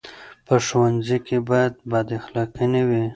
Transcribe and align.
په 0.47 0.55
ښوونځي 0.65 1.17
کې 1.27 1.37
باید 1.49 1.73
بد 1.91 2.07
اخلاقي 2.19 2.65
نه 2.73 2.81
وي. 2.87 3.03